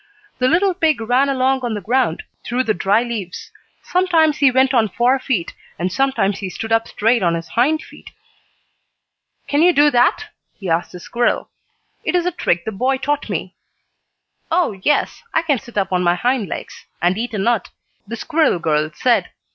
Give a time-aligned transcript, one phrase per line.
[0.39, 3.51] The little pig ran along on the ground, through the dry leaves.
[3.83, 7.83] Sometimes he went on four feet and sometimes he stood up straight on his hind
[7.83, 8.09] feet.
[9.47, 10.25] "Can you do that?"
[10.57, 11.51] he asked the squirrel.
[12.03, 13.53] "It is a trick the boy taught me."
[14.49, 17.69] "Oh, yes, I can sit up on my hind legs, and eat a nut,"
[18.07, 19.29] the squirrel girl said.